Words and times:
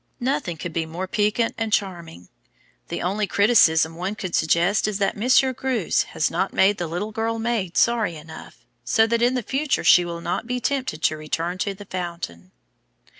Nothing 0.19 0.57
could 0.57 0.73
be 0.73 0.87
more 0.87 1.07
piquant 1.07 1.53
and 1.59 1.71
charming. 1.71 2.29
The 2.87 3.03
only 3.03 3.27
criticism 3.27 3.93
one 3.95 4.15
could 4.15 4.33
suggest 4.33 4.87
is 4.87 4.97
that 4.97 5.15
Monseiur 5.15 5.53
Greuze 5.53 6.05
has 6.05 6.31
not 6.31 6.53
made 6.53 6.79
the 6.79 6.87
little 6.87 7.13
maid 7.37 7.77
sorry 7.77 8.15
enough, 8.15 8.65
so 8.83 9.05
that 9.05 9.21
in 9.21 9.35
the 9.35 9.43
future 9.43 9.83
she 9.83 10.03
will 10.03 10.19
not 10.21 10.47
be 10.47 10.59
tempted 10.59 11.03
to 11.03 11.17
return 11.17 11.59
to 11.59 11.75
the 11.75 11.85
fountain!" 11.85 12.51